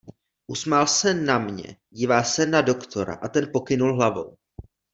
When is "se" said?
0.87-1.13, 2.23-2.45